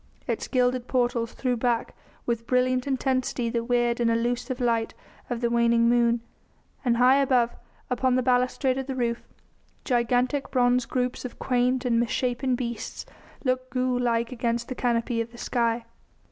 [0.25, 1.93] Its gilded portals threw back
[2.25, 4.95] with brilliant intensity the weird and elusive light
[5.29, 6.21] of the waning moon,
[6.83, 7.55] and high above,
[7.87, 9.21] upon the balustrade of the roof,
[9.85, 13.05] gigantic bronze groups of quaint and misshapen beasts
[13.43, 15.85] looked ghoul like against the canopy of the sky.